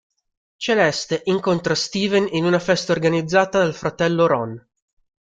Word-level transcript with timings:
Celeste 0.57 1.21
incontra 1.27 1.75
Steven 1.75 2.27
in 2.31 2.43
una 2.45 2.57
festa 2.57 2.91
organizzata 2.91 3.59
dal 3.59 3.75
fratello 3.75 4.25
Ron. 4.25 4.67